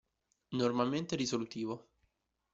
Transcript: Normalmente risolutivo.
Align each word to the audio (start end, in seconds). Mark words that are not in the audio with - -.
Normalmente 0.57 1.15
risolutivo. 1.15 1.87